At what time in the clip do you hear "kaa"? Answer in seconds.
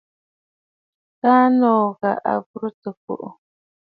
1.19-1.45